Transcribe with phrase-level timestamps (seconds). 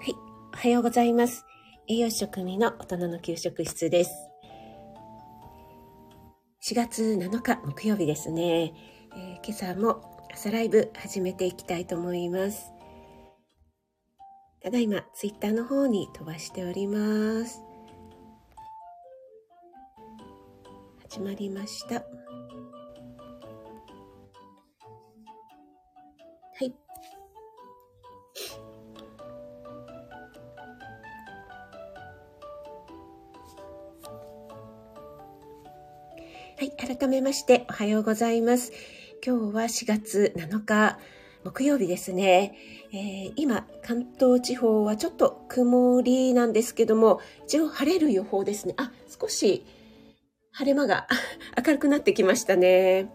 [0.00, 0.14] はい。
[0.54, 1.44] おはようございます。
[1.88, 4.12] 栄養士食味の大人の給食室です。
[6.62, 8.72] 4月7日木曜日ですね。
[9.16, 12.72] えー今朝も朝ライブ始めていきたいと思います。
[14.62, 17.60] ただいま、ツイッターの方に飛ばしております。
[21.10, 22.04] 始まりました。
[36.98, 38.72] 改めましておはようございます。
[39.24, 40.98] 今日は4月7日
[41.44, 42.56] 木曜日ですね。
[42.92, 48.74] えー今、関東地方はちょっと曇りなんですけども、一応晴れる予報ですね。
[48.78, 49.64] あ、少し
[50.50, 51.06] 晴れ間が
[51.64, 53.08] 明るくなってきましたね。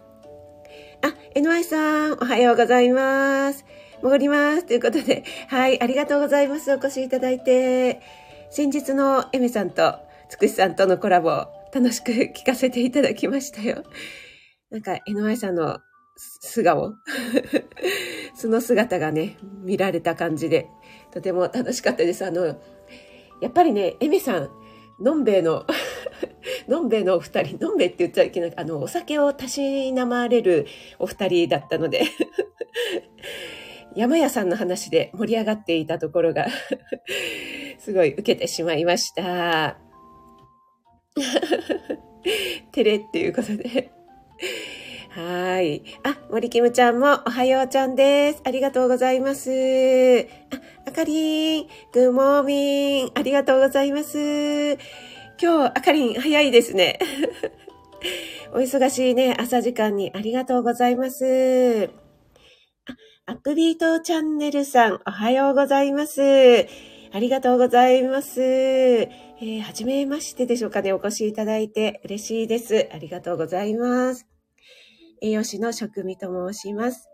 [1.02, 3.66] あ、NY さん、おはようございます。
[4.02, 4.66] 戻ります。
[4.66, 6.72] ということで、はい、ありがとうございます。
[6.72, 8.00] お越しいただいて。
[8.50, 9.98] 先日のエメさんと
[10.30, 13.84] つくしさんとのコラボ、楽しく聞かせていただきましたよ。
[14.70, 15.80] なんか、NY さんの
[16.16, 16.94] 素顔
[18.36, 20.68] その姿がね、見られた感じで、
[21.12, 22.24] とても楽しかったです。
[22.24, 24.50] あの、やっぱりね、エメさん、
[25.00, 25.66] のんべえの、
[26.70, 30.68] のんべえのお二人、のんべえって言っちゃいけない、あの、お酒をたしなまれる
[31.00, 32.04] お二人だったので、
[33.96, 36.48] 山屋さんの話で盛り上がっていたところが、
[37.80, 39.93] すごい受けてしまいました。
[42.72, 43.92] 照れっていうことで。
[45.16, 45.84] はい。
[46.04, 48.42] あ、森キムちゃんもおはようちゃんです。
[48.46, 49.52] ありがとうございます。
[49.52, 54.18] あ、あかりん、グモーミン、ありがとうございます。
[55.40, 56.98] 今日、あかりん早いですね。
[58.54, 61.92] お忙しいね、朝時間にありがとうございます。
[62.86, 62.96] あ、
[63.28, 66.22] アップビートチャンネルさん、おはようございます。
[67.16, 68.42] ありがとうございます。
[68.42, 72.90] えー、はじめましてでしょうかね、お越しいただいて嬉しいです。
[72.92, 74.26] ありがとうございます。
[75.22, 77.10] 栄養士の食味と申します。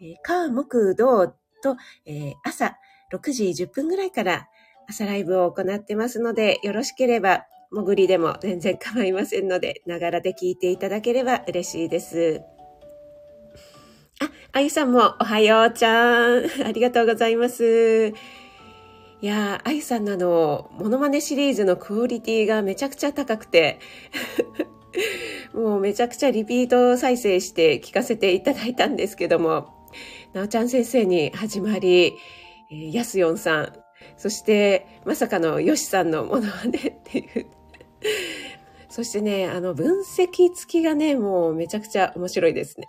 [0.00, 1.26] えー、火、木、土
[1.62, 1.76] と、
[2.06, 2.78] えー朝
[3.12, 4.48] 6時10分ぐらいから
[4.88, 12.40] 朝ライブを行ってますので、よろしければ、潜りでも全然構いませんので、ながらで聞いていただければ嬉しいです。
[14.18, 16.46] あ、あゆさんもおはようちゃん。
[16.64, 18.14] ありがとうございます。
[19.22, 23.78] いやー、あゆさんのあの、モノマネシリーズのクオリティがめちゃくちゃ高くて、
[25.54, 29.68] もうめちゃくちゃリピート再生して聞かせていただいたんですけども、
[30.32, 32.14] なおちゃん先生に始まり、
[32.68, 33.72] えやすよんさん、
[34.16, 37.46] そしてまさかのよしさんのモノマネっていう。
[38.90, 42.88] そしてね、あの分析付きがね、もうめちゃくちゃ面白いですね。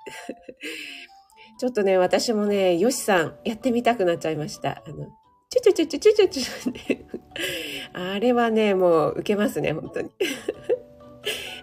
[1.59, 4.81] ちょっとね、私もね、よしさんやってみたくなっちゃいました。
[4.87, 5.09] あの、
[5.53, 7.05] チュチュチュチュチュチュチュって。
[7.93, 10.09] あれはね、もう受けますね、本当に。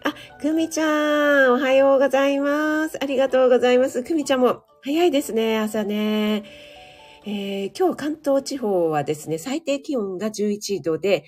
[0.05, 2.99] あ、くみちゃん、おはようございます。
[3.03, 4.05] ありがとうございます。
[4.05, 6.45] くみちゃんも早いですね、朝ね。
[7.27, 11.25] えー今日関東地方はですね、最低気温が11度で、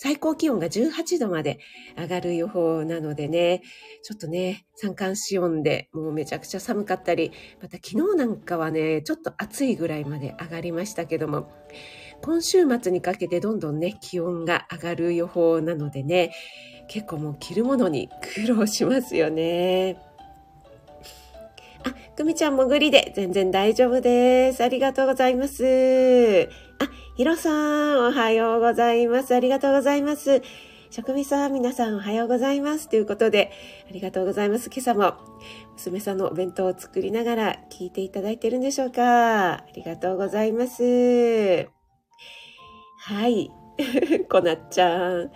[0.00, 1.58] 最高気温が18度まで
[1.98, 3.62] 上がる予報なのでね、
[4.04, 11.50] ちょっとね、三寒四温でもうめちゃくちゃ寒かったり、また昨日なんかはね、ちょっと暑いぐらいまで上がりましたけども、
[12.22, 16.32] 今週末にかけてどんどんね、気温が上がる予報なのでね、
[16.86, 19.96] 結構もう着るものに苦労しますよね。
[21.82, 24.62] あ、くみちゃん潜りで全然大丈夫です。
[24.62, 26.67] ありがとうございます。
[26.80, 29.34] あ、ひろさん、おはようございます。
[29.34, 30.42] ありがとうございます。
[30.90, 32.88] 食味さん、皆さんおはようございます。
[32.88, 33.50] ということで、
[33.88, 34.70] ありがとうございます。
[34.72, 35.14] 今朝も
[35.74, 41.68] 娘さんのお弁当を作りながら聞いていただいてるんでしょうかありがとうございます。
[42.98, 43.50] はい。
[44.30, 45.32] こなっちゃん。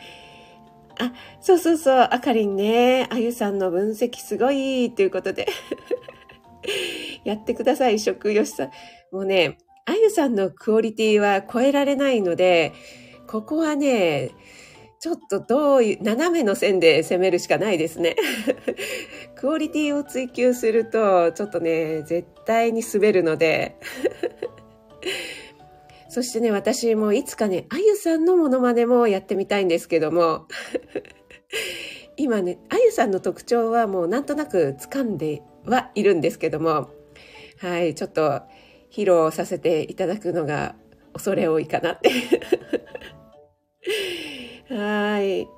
[1.01, 3.09] あ、そうそうそう、あかりんね。
[3.11, 5.49] あゆさんの分析すごいということで。
[7.25, 8.71] やってください、食よしさん。
[9.11, 12.73] もうね、あゆさんのクオリティは超えられないので、
[13.27, 14.31] ここはね、
[15.01, 18.15] ちょっとどういう、斜めの線で攻めるしかないですね。
[19.35, 23.77] クオリティを追求すると、ちょっとね、絶対に滑るので。
[26.09, 30.47] そしてね、私もいつかね、あゆさんのモノマネもやってみたいんですけども、
[32.17, 36.91] 今ね、あゆさんの特徴はもうなんとなく掴んではいるんですけども、
[37.59, 38.43] はい、ちょっと
[38.93, 40.75] 披露させていただくのが
[41.15, 42.11] 恐れ多いかなって。
[44.75, 45.49] はい。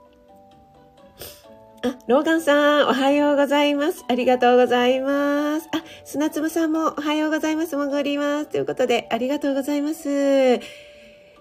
[1.84, 4.04] あ、ローガンさん、おはようございます。
[4.08, 5.68] ありがとうございます。
[5.72, 7.76] あ、砂粒さんもおはようございます。
[7.76, 8.50] 潜ります。
[8.50, 10.60] ということで、ありがとうございます。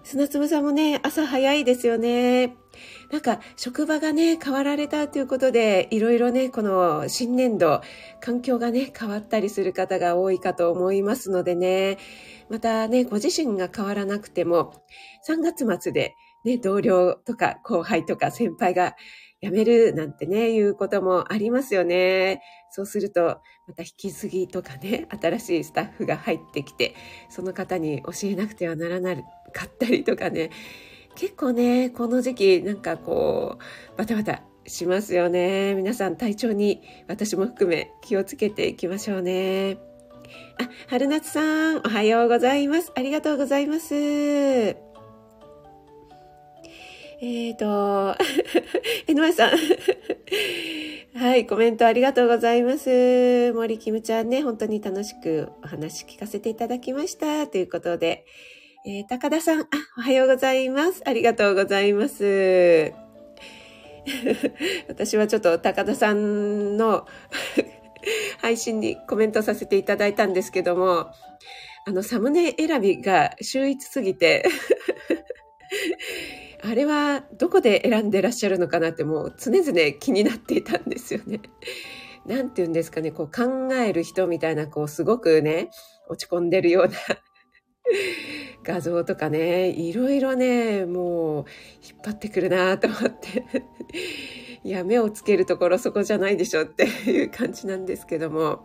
[0.03, 2.62] 砂粒さんもね、朝早いですよね。
[3.11, 7.81] なんか、職場がね、変わられたということで、いろいろね、この新年度、
[8.19, 11.97] 環境がね、変わったりする方が多いかと思いますのでね、
[12.49, 14.73] またね、ご自身が変わらなくても、
[15.27, 18.95] 3月末でね、同僚とか後輩とか先輩が
[19.41, 22.41] 辞めるなんてね、いうこともありますよね。
[22.71, 26.95] そうすると、また引き継ぎとかね、新しいスタッフが入ってきて、
[27.29, 29.21] その方に教えなくてはならなか
[29.65, 30.49] ったりとかね、
[31.15, 33.57] 結構ね、この時期なんかこ
[33.95, 35.75] う、バタバタしますよね。
[35.75, 39.77] 皆さん体調に私も含め気をつけていきましょうね。
[40.59, 42.91] あ、春夏さん、おはようございます。
[42.95, 43.95] ありがとうございます。
[43.95, 44.71] え
[47.51, 48.15] っ、ー、と、
[49.07, 49.51] えのまさん。
[51.15, 53.53] はい、コメントありがとうございます。
[53.53, 57.47] 森キムちゃんね、本当に楽しくお話聞かせていただきました。
[57.47, 58.25] ということで、
[58.85, 59.65] えー、高田さん、あ、
[59.97, 61.03] おはようございます。
[61.05, 62.93] ありがとうございます。
[64.89, 67.07] 私はちょっと高田さんの
[68.39, 71.11] 配信にコメントさせていただいたんですけども、
[71.85, 74.43] あの、サムネ選びが秀逸すぎて
[76.61, 81.39] あれはどこで選んでらっしゃるのかなってもう常々気になっていたんですよね。
[82.25, 85.69] なんて言うんですかね、こう考える人みたいな、こうすごくね、
[86.09, 86.91] 落ち込んでるような
[88.63, 91.45] 画像とかね、いろいろね、もう
[91.83, 93.43] 引っ張ってくるなと思って
[94.63, 98.55] い や、目をつけるところそこじゃないでしょっていう感じなんですけども、や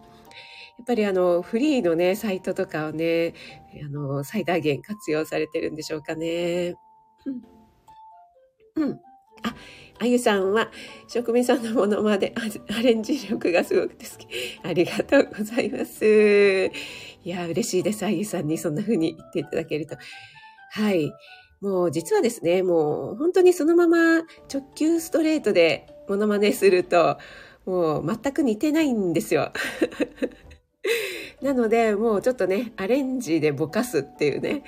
[0.82, 3.34] っぱりあの、フリーのね、サイトとかをね、
[3.84, 6.74] あの、最大限活用されてるんでしょうかね。
[7.26, 7.42] うん。
[8.76, 9.00] うん。
[9.42, 9.54] あ、
[10.00, 10.70] あゆさんは、
[11.08, 12.32] 職人さんのものまで
[12.70, 14.28] アレンジ力がすごく好き。
[14.62, 16.70] ありがとうございます。
[17.28, 18.06] いや、嬉しいです。
[18.06, 19.96] あゆさんにそんな風に言っていただけると。
[20.70, 21.12] はい。
[21.60, 24.20] もう実はですね、もう本当にそのまま
[24.50, 27.18] 直球ストレートでモノマネすると、
[27.66, 29.52] もう全く似てないんですよ。
[31.42, 34.64] なので、もうちょっとね、アレンジでぼかすっていうね。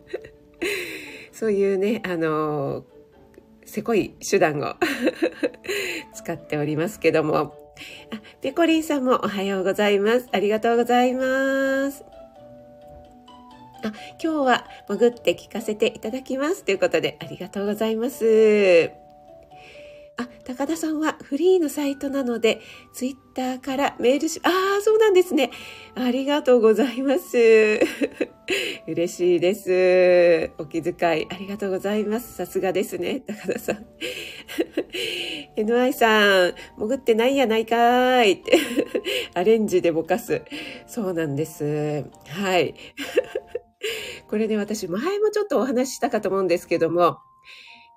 [1.32, 2.84] そういうね、あの
[3.64, 4.74] せこい手段を
[6.12, 7.63] 使っておりますけども。
[8.12, 10.28] あ、ペコリンさんもおはようございます。
[10.32, 12.04] ありがとうございます。
[13.82, 13.92] あ、
[14.22, 16.64] 今日は潜って聞かせていただきます。
[16.64, 19.03] ということで、ありがとうございます。
[20.16, 22.60] あ、高田さんはフリーのサイトなので、
[22.92, 25.50] ツイッターからメールし、ああ、そうなんですね。
[25.96, 27.36] ありがとうございます。
[28.86, 30.52] 嬉しいです。
[30.58, 32.34] お気遣いありがとうございます。
[32.34, 33.86] さすがですね、高田さん。
[35.56, 38.56] NY さん、潜ってないやないかーいって。
[39.34, 40.42] アレンジでぼかす。
[40.86, 42.04] そうなんです。
[42.28, 42.74] はい。
[44.28, 47.18] これね、私前もちょっとお話ししたかと思うんですけども、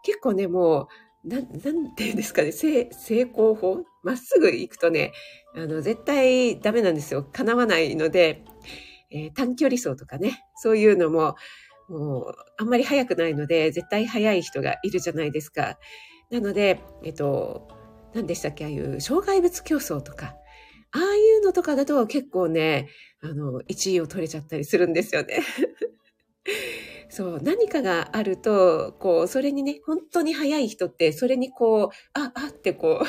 [0.03, 0.87] 結構ね、もう、
[1.27, 2.89] な、なんていうんですかね、成、
[3.21, 3.83] 功法？
[4.03, 5.11] まっすぐ行くとね、
[5.55, 7.27] あの、絶対ダメなんですよ。
[7.33, 8.43] 叶わないので、
[9.11, 11.35] えー、短距離走とかね、そういうのも、
[11.89, 15.77] もう、あんまり速くないので、絶対速い人がいるじゃないですか。
[16.31, 17.67] なので、えっと、
[18.13, 20.35] 何でしたっけ、ああいう障害物競争とか、
[20.91, 22.87] ああいうのとかだと結構ね、
[23.21, 25.41] あの、1位を取れちゃったりするんですよね。
[27.09, 33.05] そう、何かがあると、こう、それにね、本当に早い人って、それにこう、あ、あってこう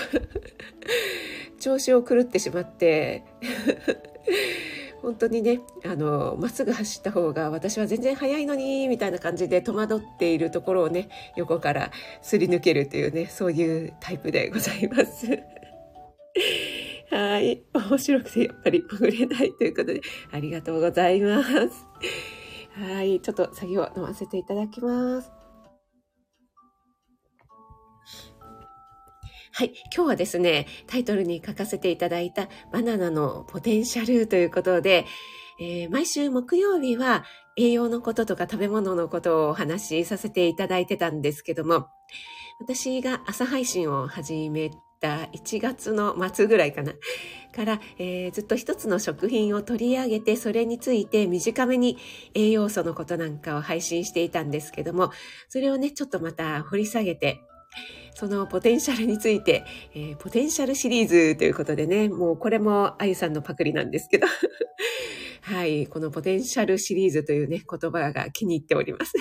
[1.60, 3.24] 調子を狂ってしまって、
[5.02, 11.90] 本当にね、あの、まっすぐ走った方が私は全然速いのに、みたいな感じで戸惑っているところをね、横から
[12.22, 15.26] すり抜けるというね、そういうタイプでございます。
[17.10, 17.62] はい。
[17.72, 21.58] 面白くてやっぱり潜れないということで、ありがとうございます。
[22.78, 23.20] はい。
[23.20, 25.32] ちょっと作業飲ませていただきます。
[29.52, 29.72] はい。
[29.92, 35.06] 今日はですね、タイトルに書かせていただいたバナナのポテンシャルということで、
[35.60, 37.24] えー、毎週木曜日は
[37.56, 41.88] 栄養のこととか食べ物のことをお話しさせていただいてたんですけども、
[42.60, 44.70] 私が朝配信を始め
[45.00, 46.92] た1月の末ぐらいかな。
[47.58, 51.98] から、えー、ずっと一つの食品を取り上げて、それについて短めに
[52.32, 55.10] 栄養素のことなんかを配信していたんですけども、
[55.48, 57.40] それをね、ちょっとまた掘り下げて、
[58.14, 64.28] そのポテンシャルについて、えー、ポテンシャルシリーズということでね、もうこれもあゆさんのパクリなんですけど、
[65.42, 69.14] はい、このポテンシャルシリーズというね、言葉が気に入っております。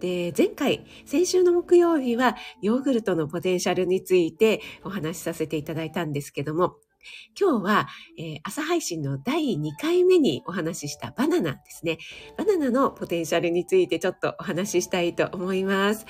[0.00, 6.76] で、前回、先週の木曜日はヨーグルトのポテンシャルについてお話しさせていただいたんですけども、
[7.38, 7.88] 今日は、
[8.18, 11.98] えー、朝配信の第2回目にお話ししたバナナですね。
[12.36, 16.06] バナナのポテンシャルについてちょっとお話ししたいと思います。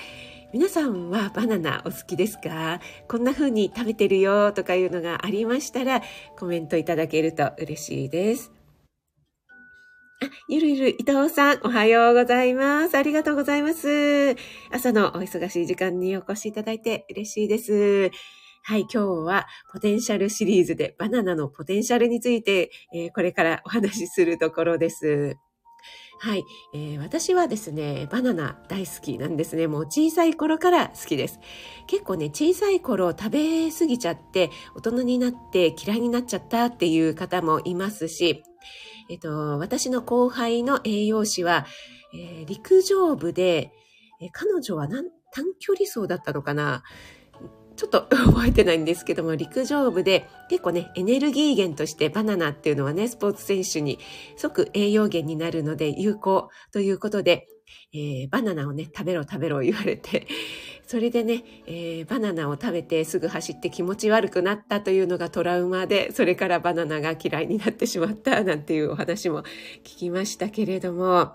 [0.53, 2.81] 皆さんはバナナお好きですか？
[3.07, 6.01] こんな風に食べてるよとかいうのがありましたら
[6.37, 8.51] コメントいただけると嬉しいです。
[10.23, 12.95] あ、ゆるゆる伊藤さん、おはようございます。
[12.97, 14.35] ありがとうございます。
[14.71, 18.11] 朝のお忙しい時間にお越しいただいて嬉しいです。
[18.63, 25.35] はい、今日はポテンシャルシリーズでバナナのポテンシャルについて、えー、これからお話しするところです。
[26.19, 26.43] はい、
[26.75, 29.65] えー、私はですね、バナナ大好きなんですね。
[29.65, 31.39] もう小さい頃から好きです。
[31.87, 38.43] 結構ね、小さい頃食べ過ぎちゃって、大人になって嫌いになっちゃったっていう方もいますし、
[39.09, 41.65] えっ、と、私の後輩の栄養士は、
[42.13, 43.71] えー、陸上部で、
[44.21, 45.03] えー、彼女は短
[45.59, 46.83] 距離走だったのかな？
[47.81, 53.97] ちょっと 覚えてないんですけども、陸上部で結構ね、エネルギー源としてバナナっていうのはね、スポーツ選手に
[54.37, 57.47] 即栄養源になるので有効ということで、
[57.91, 60.27] えー、バナナをね、食べろ食べろ言われて、
[60.85, 69.41] それでね、えー、バナナを食べてすぐ走って気持ち悪くなったというのがトラウマで、それからバナナが嫌いになってしまったなんていうお話も
[69.83, 71.31] 聞きましたけれども、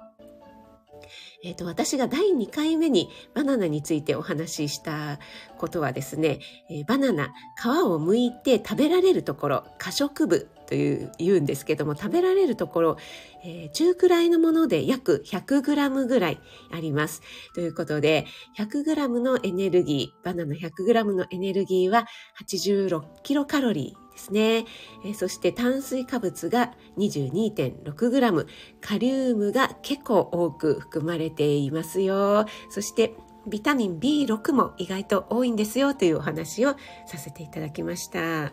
[1.44, 5.18] えっ、ー、と、私が第2回目にバナナについてお話しした
[5.58, 6.40] ことはですね、
[6.70, 12.96] えー、バナナ、皮を剥いて食べられるところ、可食部という言うんですけども、食べられるところ、
[13.44, 16.40] えー、中くらいのもので約 100g ぐらい
[16.72, 17.22] あります。
[17.54, 18.26] ということで、
[18.58, 22.06] 100g のエネルギー、バナナ 100g のエネルギーは
[22.42, 24.64] 86キロカロリーですね。
[25.04, 28.46] え、そして炭水化物が 22.6g、
[28.80, 32.46] カリウムが結構多く含まれていますよ。
[32.70, 33.14] そして
[33.46, 36.75] ビタミン B6 も意外と多いんですよというお話を
[37.06, 38.20] させていただきました。
[38.20, 38.52] は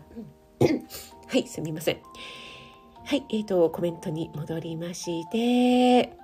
[1.33, 2.01] い、すみません。
[3.05, 6.17] はい、えっ、ー、と、コメントに戻りまして、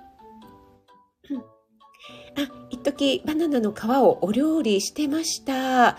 [2.36, 5.88] あ、一時バナナの皮をお料理してました。
[5.88, 5.96] あ、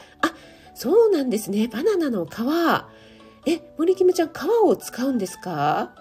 [0.75, 1.67] そうなんですね。
[1.67, 2.31] バナナの皮。
[3.45, 4.31] え、森キムちゃん、皮
[4.63, 5.95] を使うんですか？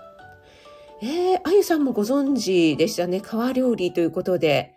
[1.03, 3.21] えー、あゆさんもご存知でしたね。
[3.21, 4.75] 皮料理ということで。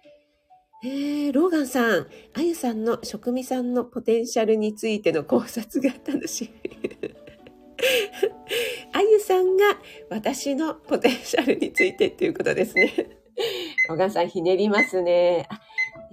[0.85, 6.71] えー、ローガンさん、あゆさんの食味さんのポテンシャルについての考察が楽しみ。
[8.93, 9.65] あゆさんが
[10.09, 12.93] 私のポテンシャルについてっていうことですね。
[13.89, 15.47] ローガンさんひねりますね。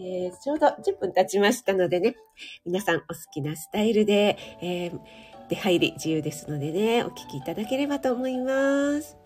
[0.01, 2.17] えー、ちょうど10分経ちましたのでね、
[2.65, 4.99] 皆さんお好きなスタイルで、えー
[5.51, 9.17] 出入り自由ですのでね、お聞きいただければと思います。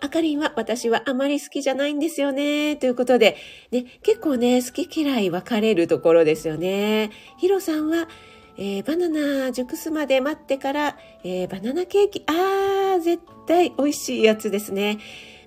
[0.00, 2.76] あかりんは私はあまり好きじゃないんですよね。
[2.76, 3.36] ということで、
[3.72, 7.10] ね、結構ね、好き嫌い分かれるところですよね。
[7.38, 8.06] ヒロさんは、
[8.58, 14.98] えー、バナナ熟すまで待ってから、えー、バナナケーキ、あー、絶対美味しいやつですね。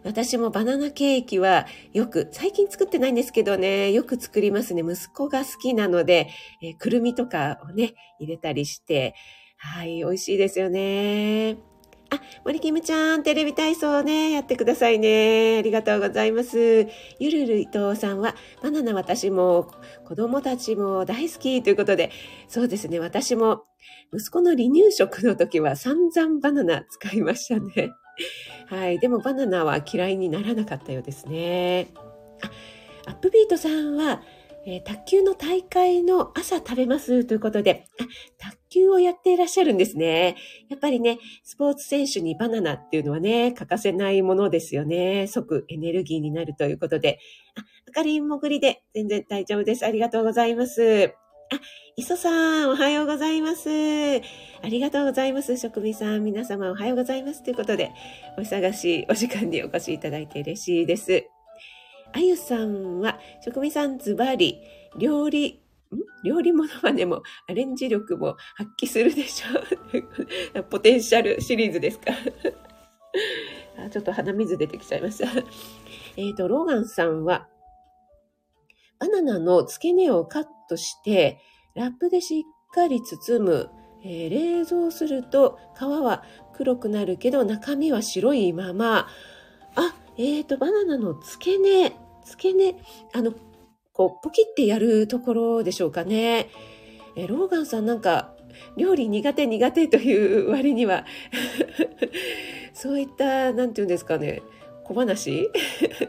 [0.03, 4.82] 私もバナナケーキはよく、最近作ってないんですけどね、よく作りますね。
[4.82, 6.29] 息子が好きなので、
[6.62, 9.15] えー、くるみとかをね、入れたりして、
[9.58, 11.58] はい、美味しいですよね。
[12.12, 15.58] あ、森キムちゃん、テレビ体操ね、やってくださいね。
[15.60, 16.88] ありがとうございます。
[17.20, 19.70] ゆるる伊藤さんは、バナナ私も
[20.06, 22.10] 子供たちも大好きということで、
[22.48, 23.63] そうですね、私も
[24.12, 27.91] 息子の離乳食の時は散々バナナ使いましたね。
[28.68, 29.00] はい。
[29.00, 31.88] でもバナナは嫌いにならなかったようですね。
[32.42, 34.22] あ、アップビートさんは、
[34.66, 37.88] えー、卓球の大会の朝食べますということで、
[38.38, 40.36] 卓球をやっていらっしゃるんですね。
[40.70, 45.28] やっぱりね、スポーツ選手にバナナっていうのはね、欠かせないものですよね。
[45.28, 47.20] 即エネルギーになるということで。
[47.56, 49.86] あ、あかりんもぐりで全然大丈夫です。
[49.86, 51.16] ありがとうございます。
[51.51, 51.60] あ、
[51.96, 53.70] 磯さん、おはようございます。
[53.70, 54.22] あ
[54.65, 55.58] りがとうございます。
[55.58, 57.41] 職味さん、皆様おはようございます。
[57.41, 57.91] ということで、
[58.38, 61.25] お忙しいお時間にお越しいただいて嬉しいです。
[62.13, 64.60] あゆさんは、職味さんズバリ、
[65.00, 65.98] 料理、ん？
[66.24, 70.63] 料理物までもアレンジ力も発揮するでしょう。
[70.70, 72.13] ポテンシャルシリーズですか
[73.89, 75.27] ちょっと鼻水出てきちゃいました。
[76.15, 77.48] えっと、ローガンさんは、
[79.00, 81.39] バナナの付け根をカットして、
[81.75, 83.70] ラップでしっかり包む。
[84.01, 89.08] えー、冷蔵すると皮は黒くなるけど中身は白いまま。
[89.75, 92.75] あ、えっ、ー、と、バナナの付け根、付け根、
[93.13, 93.34] あの、
[93.94, 96.50] こう、ポキってやるところでしょうかね。
[97.15, 98.36] えー、ローガンさんなんか、
[98.77, 101.06] 料理苦手苦手という割には
[102.74, 104.41] そういった、なんていうんですかね、
[104.89, 105.51] 小話？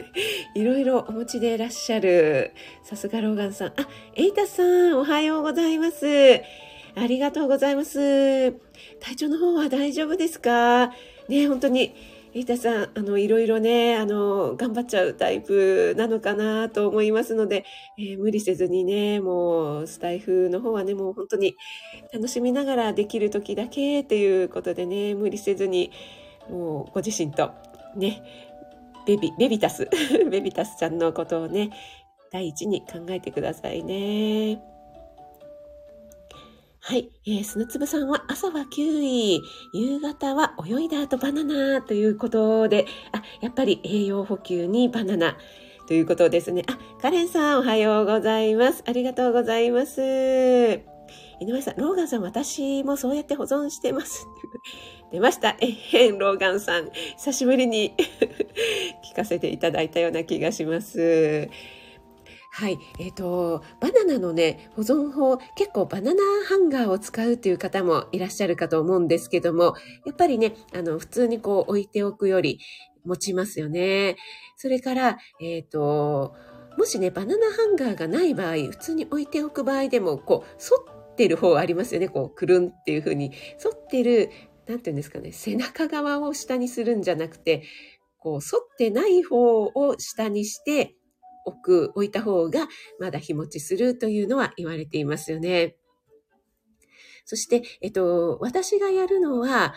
[0.57, 2.53] いろいろお持ちでいらっしゃる。
[2.83, 3.69] さすがローガンさん。
[3.69, 6.07] あ、エイタさん、おはようございます。
[6.95, 8.53] ありがとうございます。
[9.01, 10.95] 体調の方は大丈夫ですか？
[11.29, 11.93] ね、本当に。
[12.33, 17.65] 飯田さん、あの、いろいろね、あの、頑張っちゃうタイプなのかなと思いますので、
[17.99, 21.57] えー、無理せずにね、もう、スタイフの方はね、もう本当に
[22.15, 25.91] 楽しみながらできる時だけっていうことでね、無理せずに、
[26.49, 27.51] もう、ご自身と、
[27.97, 28.23] ね、
[29.07, 29.89] ベビ、ベビタス、
[30.31, 31.71] ベビタスちゃんのことをね、
[32.33, 34.63] 第一に考えてくださいね。
[36.83, 37.11] はい。
[37.27, 39.43] えー、砂粒さんは朝はキウイ、
[39.75, 45.37] 夕方は泳いだ後バナナということで、あ、やっぱり栄養補給にバナナ
[45.87, 46.63] ということですね。
[46.69, 48.83] あ、カレンさんおはようございます。
[48.87, 50.01] ありがとうございます。
[51.41, 54.27] 井上さん、ローガンさん、私もそうやって保存してます。
[55.11, 55.57] 出ました。
[55.61, 56.91] えへん、ローガンさん。
[57.17, 57.95] 久しぶりに
[59.11, 61.49] 聞かせていただいたような気がします。
[62.53, 62.79] はい。
[62.99, 69.75] えっ、ー、と、バナナのね、保存法、結構バナナハンガーを使うという方もいらっしゃるかと思うんですけども、
[70.05, 72.59] やっぱりね、あの、普通にこう置いておくより
[73.05, 74.17] 持ちますよね。
[74.57, 76.35] それから、えっ、ー、と、
[76.77, 82.09] もしね、バナナハンガーがない場合、普通に置いておく場合でも、こう、反ってる方ありますよね。
[82.09, 83.33] こう、くるんっていう風に。
[83.63, 84.31] 反ってる、
[84.67, 87.63] なんていうんですかね、背中側を下にするんじゃなくて、
[88.21, 90.95] こう、反ってない方を下にして、
[91.45, 95.77] 置く、置いた方がまだ日持ちするというのは言われていますよね。
[97.25, 99.75] そして、えっと、私がやるのは、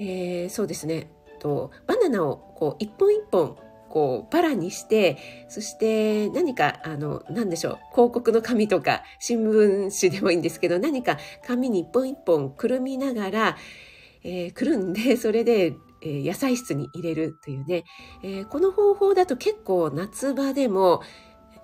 [0.00, 3.56] えー、そうですね、と、バナナをこう一本一本
[3.88, 5.16] こうバラにして、
[5.48, 13.56] そして何か、あの、何でしょう、広告の紙とか新聞紙でもいいんですけど、何か紙に一本一本くるみながら、
[14.22, 17.84] えー、くるんで、それで野菜室に入れるというね、
[18.22, 21.02] えー、この方法だと結構夏場でも、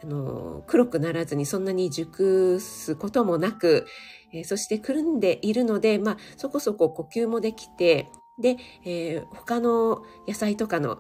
[0.03, 3.87] あの黒くならずにそんなに熟すこともなく、
[4.33, 8.09] えー、そしてくるんでいるので、まあ、そこそこ呼吸もできて、
[8.41, 10.99] で、え他の野菜とかの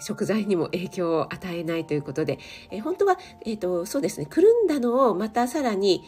[0.00, 2.38] 食材にも影響を与えないということで、
[2.70, 6.04] え本当は、え、ー、と、そうですね、くるんだのをまたさらに、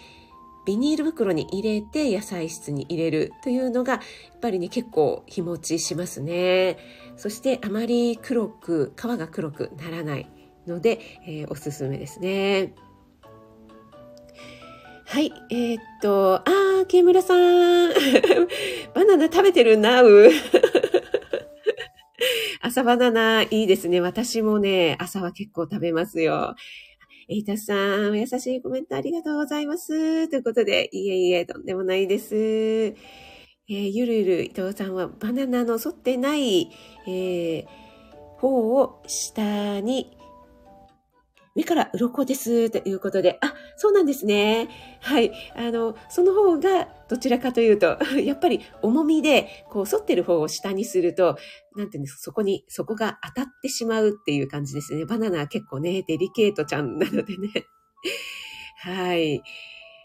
[0.67, 6.79] ビニール袋に入れて野菜室に入れるというのが、やっぱりね、結構日持ちしますね。
[7.17, 10.29] そしてあまり黒く、皮が黒くならない
[10.67, 12.75] ので、えー、おすすめですね。
[15.07, 17.91] はい、えー、っと、あー、ケムラさん。
[18.95, 20.31] バナナ食べてるなう。
[22.63, 24.01] 朝バナナいいですね。
[24.01, 26.55] 私もね、朝は結構食べますよ。
[27.33, 30.29] エイタさん、優しいコメントありがとうございます。
[30.29, 32.35] ということで、いえいえ、とんでもないです。
[32.35, 36.73] えー、ゆるゆる伊藤さんはバナナの沿ってない、
[37.07, 37.65] えー、
[38.41, 40.19] 方を下に
[41.57, 42.71] 目から鱗です。
[42.71, 44.69] ということで、あ、そうなんですね。
[45.01, 45.33] はい。
[45.57, 51.37] あの、その方が、どちらかというと、 やっぱり重みで、こう、反ってる方を下にすると、
[51.75, 55.05] なんていうんですか、そこに、そこが当たってしまうっていう感じですね。
[55.07, 57.67] バナナは結構ね、デリケートちゃんなのでね。
[58.79, 59.43] はい。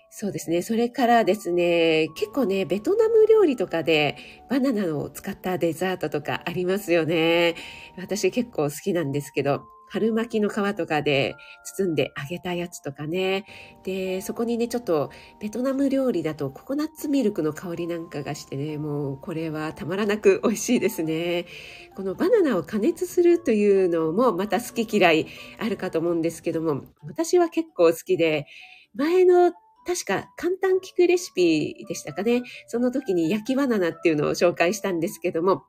[0.10, 0.62] そうですね。
[0.62, 4.15] それからですね、結構ね、ベトナム料理とかで
[4.49, 7.55] バナナを使ったデザートとかありますよね。
[7.97, 9.63] 私結構好きなんですけど、
[9.95, 13.45] 春巻きの皮とかで包んで揚げたやつとかね。
[13.86, 21.45] で、そこにね、ちょっとベトナム料理だとココナッツミルクの香りなんかがしてね、もうこれはたまらなく美味しいですね。
[21.95, 25.27] このバナナを加熱するというのもまた好き嫌い
[25.60, 28.47] あるかと思うんですけども、私は結構好きで、
[28.95, 29.53] 前の
[29.86, 32.43] 確か簡単聞くレシピでしたかね。
[32.67, 35.63] その時に焼きバナナっていうのを紹介したんですけども、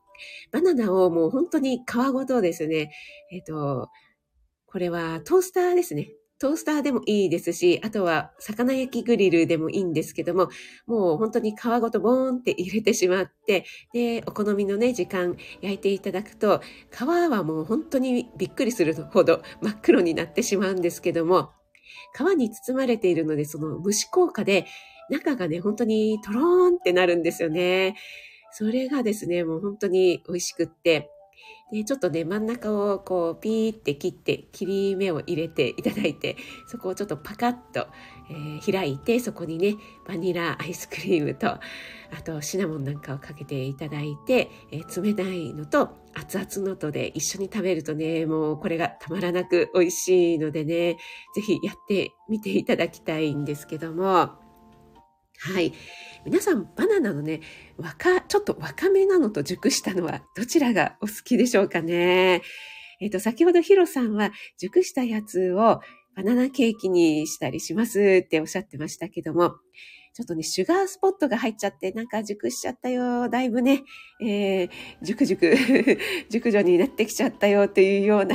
[0.51, 2.91] バナナをもう本当に皮ごとですね、
[3.31, 3.91] えっ、ー、と、
[4.77, 6.11] これはトースターですね。
[6.39, 10.51] トースターでもいいですし、あとは魚焼きグリルでもいいんですけども、
[10.87, 16.61] もう本当に皮ごとボーンって入れてしまって、で、お好みのね、時間焼いていただくと、
[16.91, 21.53] 皮はもう本当にびっくりするほど真っ黒になってしまうんですけども、
[22.15, 24.67] 皮に包まれているので、その蒸し効果で、
[25.09, 27.97] 中がね、本当にトローンってなるんですよね。
[28.53, 31.11] それがですね、もう本当に美味しくって、
[31.73, 36.37] で、ちょっとね、真ん中をこう、ピーって切って、切り目を入れていただいて、
[36.69, 37.89] そこをちょっとパカッと、
[38.31, 39.75] えー、開いて、そこにね、
[40.07, 41.61] バニラアイスクリームと、あ
[42.25, 50.99] とシナモンなんかをかけていただいて、えー、冷たいのと熱々のとで一緒に食べるとね、もうこれがたまらなく美味しいのでね、
[51.35, 54.46] ぜひやってみていただきたいんですけども、
[55.39, 55.73] はい。
[56.25, 57.41] 皆さん、バナナのね、
[57.77, 62.43] 若、ちょっと若めなのと熟したのは、どちらがお好きでしょうかね。
[63.01, 65.81] えっ、ー、と、先ほどヒロさんは、熟したやつを
[66.17, 69.57] バナナケーキにしたりしますっておっしゃってましたけども、
[70.15, 73.85] ちょっとね、シュガースポットが入っちゃって、なんか熟しちゃったよ、だいぶね、
[74.23, 74.71] えー、
[75.03, 75.55] 熟熟、
[76.31, 78.35] 熟女になってきちゃったよっていうような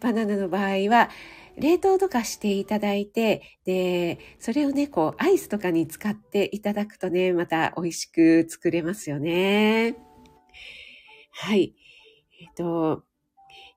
[0.00, 1.10] バナナの場合は、
[1.58, 9.96] 冷凍とかしていただいて、で、それをね、こう、アイスとかに使っていただくとね、また美味しく作れますよね。
[11.30, 11.74] はい。
[12.40, 13.04] えっ、と、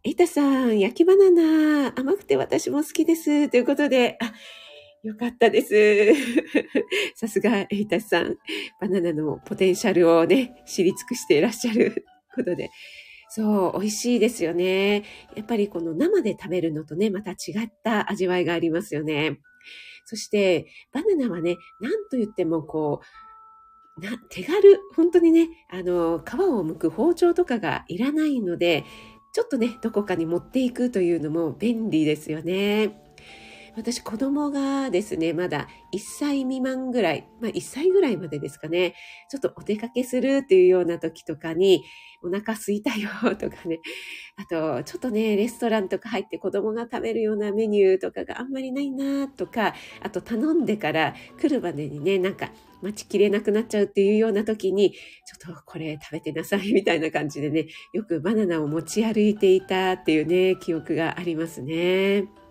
[0.04, 3.50] エイタさん、焼きバナナ、甘くて私も好きです。
[3.50, 4.34] ということで、あ、
[5.04, 6.14] よかったです。
[7.16, 8.38] さすが、エイタさん、
[8.80, 12.70] バナナのポテンシャルをね、知り尽くしていらっしゃることで。
[13.36, 15.04] そう、美味しいですよね。
[15.36, 19.42] やっぱりこの生で食べるのとね、また違った味わいがありますよね。
[20.06, 23.02] そして、バナナはね、なんと言ってもこ
[23.98, 28.86] う、な、手軽、本当にね、あの、皮を剥く包丁とかがいらないので、
[29.34, 33.05] ちょっとね、どこかに持っていくというのも便利ですよね。
[33.76, 38.96] 私、子供がですね、まだ1歳未満ぐらい、まあ1歳ぐらいまでですかね、
[39.30, 41.84] ちょっとお出かけするっていうような時とかに、
[42.24, 43.82] お腹すいたよとかね、
[44.38, 62.45] あと、ちょっとね、レストランとか入って子供が食べるようなメニューとかがあんまりないなとか、あと頼んでから来るまでにね、なんか待ちきれなくなっちゃうっていうような時に、ちょっとこれ食べてなさいみたいな感じでね、よくバナナを持ち歩いていたっていうね、記憶がありますね。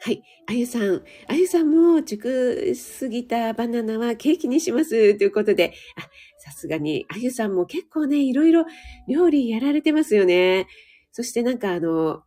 [0.00, 0.22] はい。
[0.46, 1.02] あゆさん。
[1.26, 5.16] あゆさんも熟すぎたバナナはケーキにします。
[5.18, 6.02] ということで、あ、
[6.38, 8.64] さすがに、あゆさんも結構ね、いろいろ
[9.08, 10.68] 料理やられてますよね。
[11.10, 12.22] そしてなんかあの、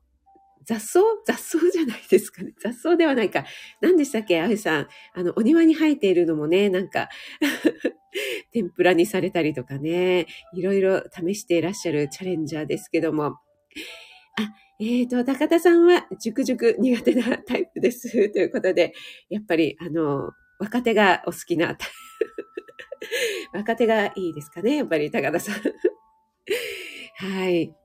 [0.65, 0.99] 雑草？
[1.25, 2.53] 雑草じゃないですかね。
[2.61, 3.45] 雑草ではないか。
[3.79, 4.41] 何でしたっけ？
[4.41, 4.87] あゆさん。
[5.13, 7.07] あの、お庭に生えているのもね、なんか
[8.51, 13.23] 天ぷらにされたりとかね、いろいろ試していらっしゃるチャレンジャーですけども。
[13.27, 13.37] あ、
[14.83, 18.09] えっ、ー、と、高田さんは、熟々苦手なタイプです。
[18.33, 18.95] ということで、
[19.29, 21.77] やっぱり、あの、若手がお好きな、
[23.53, 25.55] 若手がいいですかね、やっぱり高田さん。
[27.15, 27.75] はい。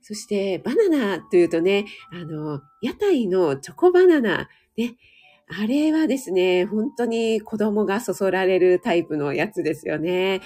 [0.00, 4.94] そして、バナナというとね、あの、屋台のチョコバナナ、ね、
[5.48, 10.40] あれはですね、本当に子供がそそられるタイプのやつですよね。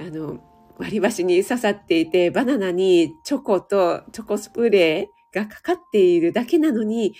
[0.00, 0.42] あの、
[0.78, 7.14] 割り箸に刺さっていて、バナナにチョコとチョコスプレーがかかっているだけなのに、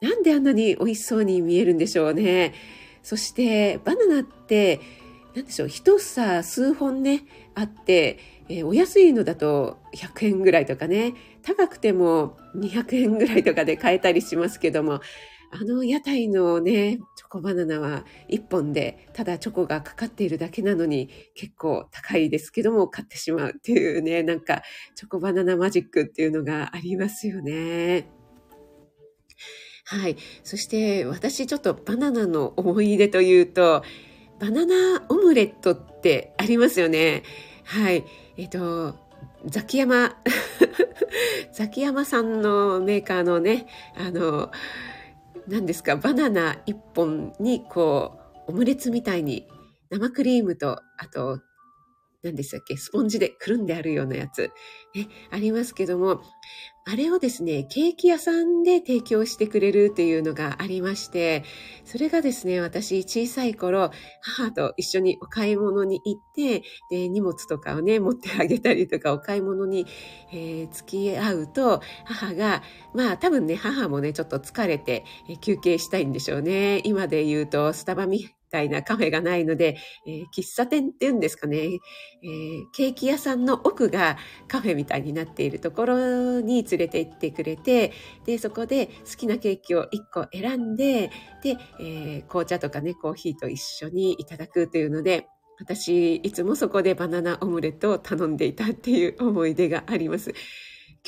[0.00, 2.54] なんであんなに美味しそうに見えるんでしょうね。
[3.02, 4.80] そして、バナナって、
[5.34, 7.24] なんでしょう、一房数本ね、
[7.54, 15.00] あって、えー、お安いのだと100円ぐらいとかね、高くても200円ぐらいとかで買えたりしますけども、
[15.58, 24.62] あの屋台のね、チョコバナナは1本で、ただチョコがかかっているだけなのに結構高いですけども買ってしまうっていうね、なんか
[24.94, 28.06] チョコバナナマジックっていうのがありますよね。
[29.86, 30.16] はい。
[30.44, 33.82] そして私ちょっとバナナの思い出というと、
[34.38, 37.22] バナナオムレットってありますよね。
[37.64, 38.04] はい。
[38.36, 38.94] えっ、と、
[39.46, 40.16] ザキヤマ、
[41.54, 43.66] ザキヤマさんのメーカーのね、
[43.96, 44.50] あの、
[45.48, 49.46] 何ですか、バナナ1本にこう、オムレツみたいに
[49.90, 51.40] 生クリームと、あと、
[52.22, 54.50] 何でしたっけ、スポンジでくるんであるようなやつ、
[54.94, 56.20] ね、ありますけども、
[56.88, 61.42] あれをですね、ケーキ屋さんで提供してくれるっていうのがありまして、
[61.84, 63.90] それがですね、私小さい頃、
[64.22, 69.84] 母と一緒にお買い物に行って、で、荷物とかをね、持ってあげたりとか、お買い物に、
[70.32, 72.62] えー、付き合うと、母が、
[72.94, 75.04] まあ多分ね、母もね、ちょっと疲れて、
[75.40, 76.82] 休憩したいんでしょうね。
[76.84, 84.16] 今で言うと、スタバみたいなカフェがないので、えー、喫茶店っていうんですかね、えー、ケーキ屋さんの奥が
[84.48, 87.92] カフェみたいになっているところに連連れて行ってくれて、
[88.24, 91.10] で、そこで好きなケーキを1個選んで、
[91.42, 100.34] で、えー、紅茶とかね、コーヒーと一緒にいただくというので、私、いつもそこでバナナオムレットを頼んでいたっていう思い出があります。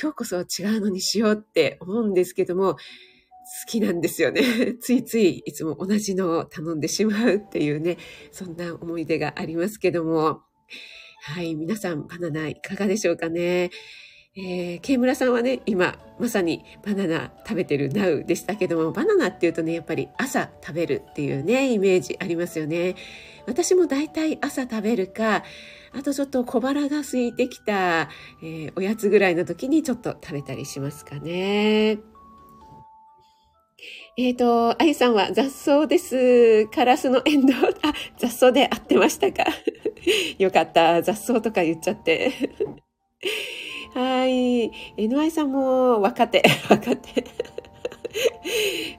[0.00, 2.78] 今日こそ違うのにしようって思うんですけども、好
[3.66, 4.42] きなんですよね。
[4.80, 7.98] ついついいつも同じのを頼んでしまうっていうね、
[8.30, 10.42] そんな思い出がありますけども。
[11.20, 13.70] はい、皆さんバナナいかがでしょうかね。
[14.40, 22.94] えー、ケ村さんはね、今、まさにバナナ食べてるナウでしたけども、バナナっていうとね、やっぱり朝食べるっていうね、イメージありますよね。
[23.46, 25.42] 私も大体朝食べるか、
[25.92, 31.98] あとちょっと小腹が空いてきた、えー、おやつぐらいの時にちょっと食べたりしますかね。
[34.16, 36.68] えっ、ー、と、あゆさんは雑草です。
[36.68, 37.54] カラスのエンド。
[37.54, 39.44] あ、雑草で合ってましたか？
[40.38, 41.02] よかった。
[41.02, 42.30] 雑草とか言っちゃって。
[43.94, 44.70] はい。
[44.96, 47.24] NY さんも若手、 若手。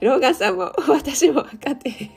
[0.02, 1.92] ローガンさんも、私も若手。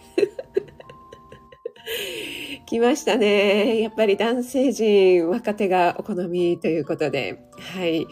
[2.67, 3.81] 来ましたね。
[3.81, 7.43] やっぱり男性陣、若手がお好みということで。
[7.59, 8.07] はい。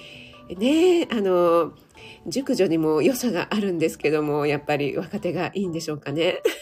[0.59, 1.73] ねあの、
[2.27, 6.43] 熟女にも良さがあるんですけども、やっぱり若手がいいんでしょうかね。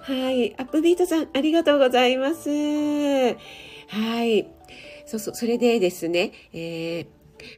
[0.00, 0.54] はい。
[0.58, 2.48] アップビートさん、ありがとうございます。
[2.48, 4.48] はい。
[5.06, 7.06] そうそう、それでですね、えー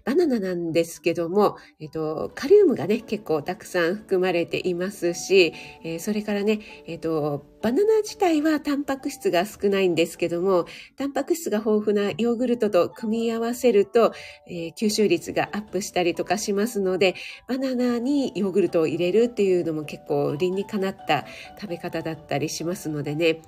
[0.04, 10.66] バナナなんですけども、えっと、カリウムがね、結構たくさん含まれていますし、えー、それからね、えっと、バナナ自体はタンパク質が少ないんですけども、
[10.96, 14.12] タンパク質が豊富なヨーグルトと組み合わせると、
[14.46, 17.14] えー、吸収率がアップしたりとかしますので、
[17.48, 21.24] バナナにヨーグルトを入れるっていうのも結構理にかなった
[21.58, 23.40] 食べ方だったりしますのでね、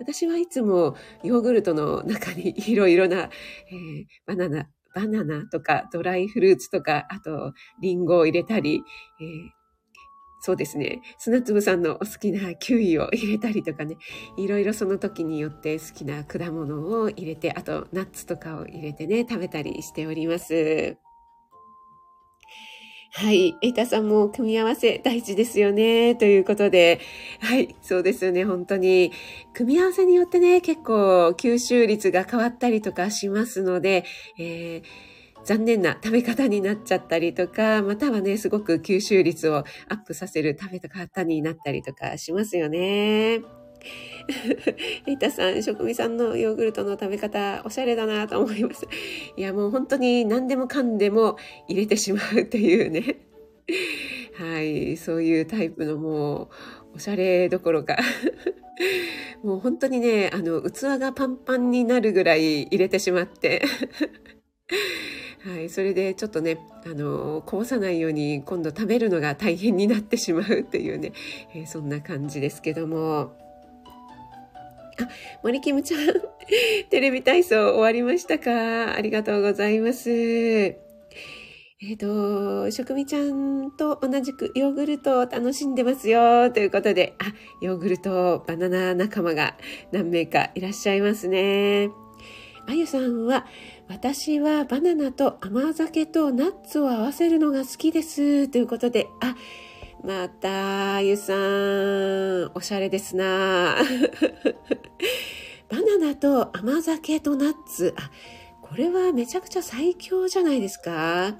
[0.00, 3.30] 私はいつもヨーグルトの中にいろいろな、
[3.70, 8.82] えー、バナナ、バナナとかドライフルーツとか、あとリンゴを入れたり、
[9.20, 9.60] えー、
[10.40, 11.02] そうですね。
[11.18, 13.96] 砂粒さんのお好きなキウイを入れたりとかね、
[14.36, 20.96] いろいろその時によって好きな果物を入れて、あとナッツとかを入れてね、食べたりしております。
[23.12, 23.56] はい。
[23.60, 26.14] エイタさんも組み合わせ大事ですよね。
[26.14, 27.00] ということで。
[27.40, 27.74] はい。
[27.82, 28.44] そうですよね。
[28.44, 29.12] 本当に。
[29.52, 34.04] 組み合わせによってね、結構吸収率が変わったりとかしますので、
[34.38, 35.10] えー
[35.42, 43.40] 残念な食べ方になっちゃったりとか、またはね、すごく吸収率をアップさせる食べ方になったりとかしますよね。
[45.06, 48.86] エイタさん、職味さんのヨーグルトの食べ方、おしゃれだなと思います。
[49.36, 51.36] いや、もう本当に何でもかんでも
[51.68, 53.16] 入れてしまうっていうね。
[54.34, 57.98] はい、そういうタイプのもう、おしゃれどころか。
[59.42, 63.62] もう本当にね、あの、器がパンパンになるぐらい入れてしまって。
[65.42, 71.12] はい、それでちょっとね、あの、こぼさないように今度食べるのが大変になってしまうっていうね、
[71.54, 73.39] えー、そんな感じですけども。
[75.02, 75.08] あ、
[75.42, 76.00] 森キムちゃん、
[76.90, 78.94] テレビ体操終わりましたか？
[78.94, 80.10] ありがとうございます。
[81.82, 86.50] えっ、ー、と、食味ちゃんと同じくヨーグルトを楽しんでますよ。
[86.50, 87.32] ということで、あ、
[87.62, 89.56] ヨーグルト、バナナ仲間が
[89.90, 91.88] 何名かいらっしゃいますね。
[92.66, 93.46] あゆさんは、
[93.88, 98.48] 私はバナナと甘酒とナッツを合わせるのが好きです。
[98.48, 99.34] ということで、あ、
[100.02, 103.76] また、ゆさん、おしゃれですな。
[105.68, 107.92] バナナと甘酒とナッツ。
[107.96, 108.10] あ、
[108.62, 111.36] これはめちゃくちゃ最強じゃないですか。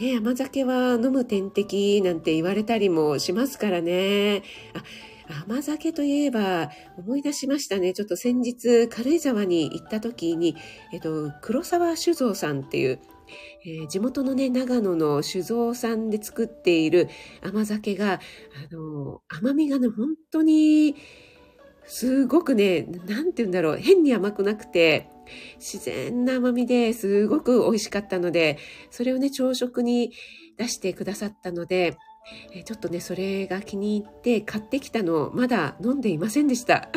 [0.00, 4.44] ね、甘酒は飲む点滴なんて言われたりもしますからね。
[5.28, 7.92] あ、甘酒といえば思い出しましたね。
[7.92, 10.56] ちょっと先日軽井沢に行った時に、
[10.94, 12.98] えっと、黒沢酒造さんっていう
[13.64, 17.08] えー、地元のね、長野の酒造さんで作っている
[17.42, 20.96] 甘酒が、あのー、甘みがね、本当に、
[21.86, 25.08] すごくね、なんて言うんだろう、変に甘くなくて、
[25.58, 28.58] 自然な甘みですごく美味しかったので、
[28.90, 30.12] それをね、朝食に
[30.56, 31.96] 出してくださったので、
[32.52, 36.90] えちょっとね、それが気に入って買ってきたのをまだ飲んでいませんでした。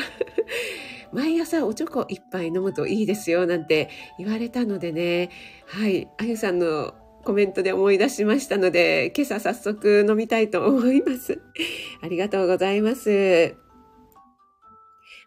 [1.13, 5.29] 毎朝おちょこ一杯飲むといいですよなんて言われたのでね、
[5.67, 11.39] はい、あゆさんのコメントで思い出しましたので、今朝早速飲みたいと思います。
[12.03, 13.55] ありがとうございます。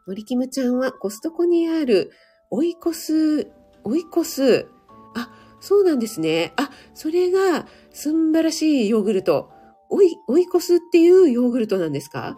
[0.07, 2.12] 森キムちゃんはコストコにある
[2.51, 3.51] オイコス、
[3.83, 4.66] オイコス。
[5.14, 6.53] あ、そうなんですね。
[6.57, 9.51] あ、それがすんばらしいヨーグルト。
[9.88, 12.37] オイ、オイコスっていうヨーグルトなんですか？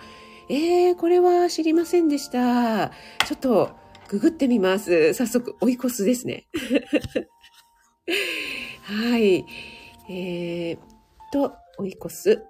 [0.51, 2.89] えー、これは知りませんでした。
[3.27, 3.71] ちょっと
[4.09, 5.13] ググってみます。
[5.13, 6.47] 早速、追い越すですね。
[8.83, 9.45] はい。
[10.09, 10.79] えー、
[11.31, 12.43] と、追い越す。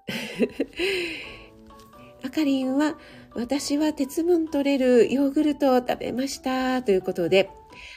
[2.25, 2.97] あかりんは、
[3.35, 6.83] 私は鉄分取れるヨーグルトを食べました。
[6.83, 7.51] ということで、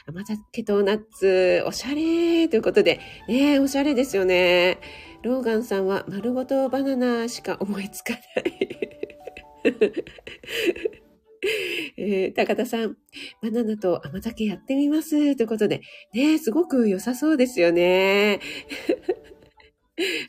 [0.06, 4.78] 甘酒とナッツ、おしゃれということで、ねおしゃれですよね。
[5.22, 9.11] ローガンさんは丸ごとバナナしか思いつかない。
[11.96, 12.96] えー、高田さん、
[13.42, 15.36] バナナと甘酒やってみます。
[15.36, 15.82] ということで、
[16.14, 18.40] ねすごく良さそうですよね。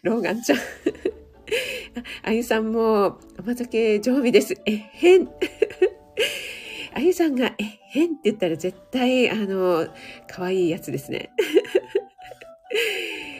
[0.01, 0.59] ローガンちゃん。
[2.23, 4.55] あゆさんも甘酒常備です。
[4.65, 5.29] えへん。
[6.95, 9.87] あゆさんがえへんって言ったら絶対、あの、
[10.27, 11.29] 可愛いやつですね。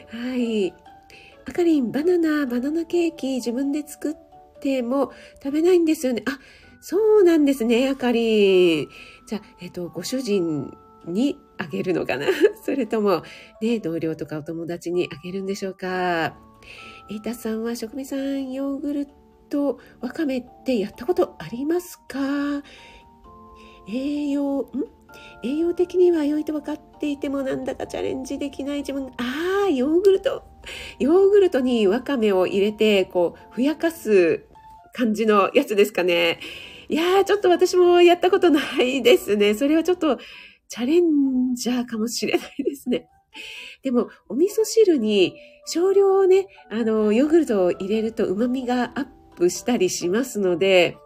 [0.09, 0.73] はい。
[1.45, 4.15] あかりん、バナナ、バナナケーキ自分で作っ
[4.63, 5.11] ても
[5.43, 6.23] 食べないんですよね。
[6.25, 6.39] あ、
[6.79, 8.89] そうなんですね、あかりん。
[9.27, 10.73] じゃあ、えっと、ご主人
[11.05, 12.27] にあげるのかな？
[12.63, 13.23] それとも、
[13.61, 16.37] ね、同僚とかお友達にあげるんでしょうか？
[17.09, 19.07] えいたさんは、食味さん、ヨーグル
[19.49, 22.63] とわかめってやったことありますか？
[23.89, 24.69] 栄養、ん？
[25.43, 29.07] 栄養的には良いと分かっていてもなんだかチャレンジできない自分。
[29.17, 30.43] ああ、ヨーグルト。
[30.99, 34.45] ヨーグルトにわかめを入れて、こう、ふやかす
[34.93, 36.39] 感じのやつですかね。
[36.87, 39.55] いやー、ちょっと私もやったことないですね。
[39.55, 40.17] それはちょっと
[40.67, 43.07] チャレンジャーかもしれないですね。
[43.81, 50.97] でも、お味噌汁に少量ね、あの、ヨーグルトを入れると旨味がアップしたりしますので、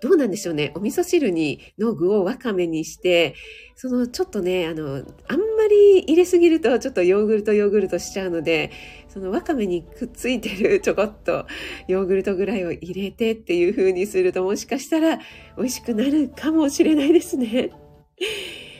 [0.00, 0.72] どうなんでしょうね。
[0.76, 3.34] お味噌汁にの具をわかめにして、
[3.74, 8.70] そのちょっとね、あの、あんり入れすぎるとちょっとヨーグルトヨーグルトしちゃうので、
[9.08, 11.46] そのわかめにくっついてる ちょこっと
[11.88, 15.18] ヨーグルトぐらいを入れてっていう風にするともしかしたら
[15.56, 17.70] 美味しくなるかもしれないですね。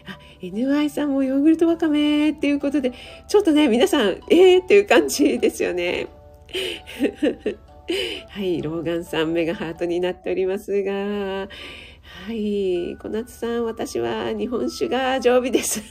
[0.06, 2.92] あ、NY さんもヨーグルトわかめっていうことで、
[3.28, 6.08] ちょっとね、皆さん、えーっていう感じですよね。
[8.28, 11.48] はい、ローガンさん、メガハートになっておりますが、は
[12.32, 15.82] い、小夏さん、私は日本酒が常備です。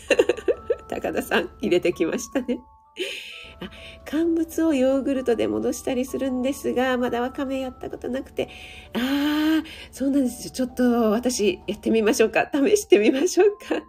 [0.95, 2.59] 高田さん、入れてきましたね。
[3.61, 3.69] あ
[4.05, 8.49] 乾物をヨーグルトで戻したりするんですが、まだわかめやったことなくて、
[8.93, 10.51] ああ、そうなんですよ。
[10.51, 12.49] ちょっと私やってみましょうか。
[12.53, 13.83] 試してみましょうか。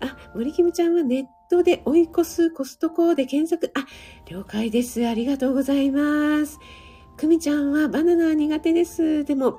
[0.00, 3.72] あ、森キムちゃんはネットで追い越すコストコで検索。
[3.78, 3.86] あ、
[4.30, 5.06] 了解です。
[5.06, 6.58] ありがとうございます。
[7.16, 9.24] くみちゃんはバナナ苦手です。
[9.24, 9.58] でも、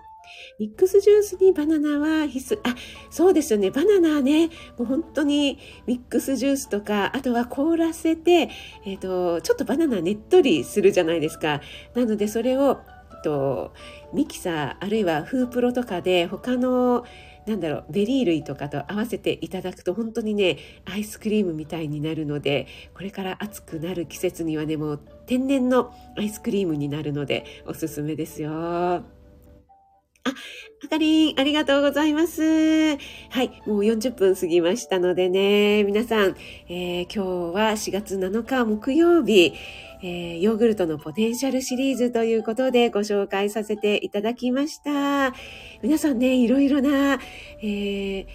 [0.59, 2.59] ミックスジュースにバナナは必須。
[2.63, 2.75] あ、
[3.09, 3.71] そうですよね。
[3.71, 8.49] バナナね、もう本当にミックスジュースとか、あとは凍らせて、
[8.85, 11.61] えっ、ー、と、ちょっとバナナねっとりするじゃないですか。
[11.95, 12.81] なのでそれを、
[13.11, 13.73] えっと、
[14.13, 17.05] ミキサー、あるいはフープロとかで他の
[17.45, 29.03] なんだろう、ベリー類とかと合わせていただくと本当にね、アイスクリームみたいになるので、これから暑くなる季節にはね、もう天然のアイスクリームになるのでおすすめですよ。
[30.25, 30.29] あ、
[30.85, 32.41] あかりん、ありがとうございます。
[32.41, 32.95] は
[33.43, 36.37] い、もう40分過ぎましたのでね、皆さん、
[36.69, 39.53] えー、今日は4月7日木曜日、
[40.01, 45.33] えー、ヨーグルトのポテンシャルシリーズということでご紹介させていただきました。
[45.81, 47.19] 皆さんね、いろいろな、
[47.61, 48.25] えー、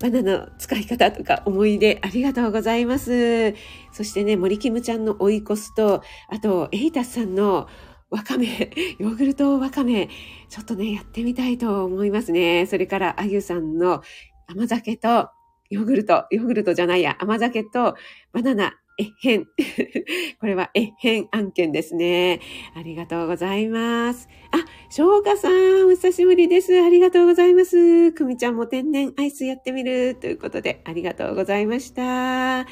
[0.00, 3.54] バナナの使い方とか思い出ありがとうございます。
[3.92, 7.68] そしてね、森キムちゃんの追い越すと、あと、エイタスさんの
[8.12, 8.46] わかめ、
[9.00, 10.08] ヨーグルトわかめ、
[10.50, 12.66] ちょっとね、やってみたいと思いますね。
[12.66, 14.02] それから、あゆさんの
[14.46, 15.30] 甘酒と
[15.70, 17.96] ヨーグルト、ヨーグルトじゃないや、甘酒と
[18.32, 19.46] バナナ、えっへん。
[20.38, 22.40] これはえっへん案件ですね。
[22.76, 24.28] ありがとうございます。
[24.50, 24.58] あ、
[24.90, 26.82] しょうかさん、お久しぶりです。
[26.82, 28.12] ありがとうございます。
[28.12, 32.66] くみちゃんも天然アイスやってみるということで、ありがとうございました。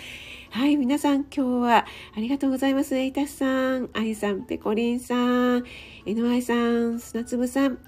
[0.52, 1.86] はい、皆さん今日は
[2.16, 2.96] ありがとうございます。
[2.96, 5.64] えいたしさん、あゆさん、ぺこりんさん、
[6.04, 7.78] NY さん、砂粒さん、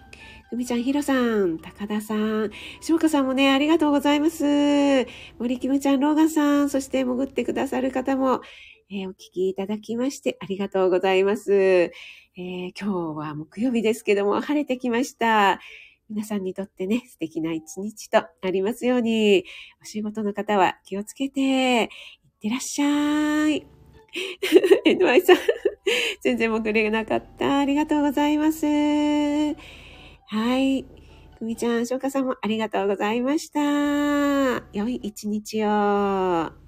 [0.48, 4.44] ふみちゃん、ひろさん、高田さん、しょうかさんもね、ありがとうございます。
[5.40, 8.42] 森きむちゃん、ローガンさん、そして潜ってくださる方も、
[8.90, 11.52] えー、お聞きいただきましてありがとうございます。
[11.52, 15.58] えー、今日は木曜日ですけども、晴れてきました。
[16.08, 19.44] 皆さんにとってね、素敵な一日となりますように、
[19.80, 21.88] お仕事の方は気をつけて、
[22.42, 23.64] ってらっしゃい。
[24.84, 25.36] NY さん、
[26.22, 27.60] 全然潜れなかった。
[27.60, 28.66] ありがとうございます。
[28.66, 30.82] はい。
[31.38, 34.64] くみちゃん、しょうかさんもありがとうございました。
[34.72, 36.61] 良い一日を。